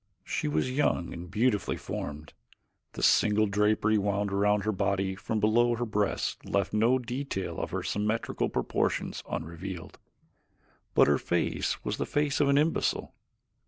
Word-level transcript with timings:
She 0.23 0.47
was 0.47 0.71
young 0.71 1.13
and 1.13 1.29
beautifully 1.29 1.77
formed; 1.77 2.33
the 2.93 3.03
single 3.03 3.45
drapery 3.45 3.99
wound 3.99 4.33
around 4.33 4.63
her 4.63 4.71
body 4.71 5.13
from 5.15 5.39
below 5.39 5.75
her 5.75 5.85
breasts 5.85 6.37
left 6.43 6.73
no 6.73 6.97
detail 6.97 7.59
of 7.59 7.69
her 7.69 7.83
symmetrical 7.83 8.49
proportions 8.49 9.21
unrevealed, 9.29 9.99
but 10.95 11.07
her 11.07 11.19
face 11.19 11.85
was 11.85 11.97
the 11.97 12.07
face 12.07 12.39
of 12.39 12.49
an 12.49 12.57
imbecile. 12.57 13.13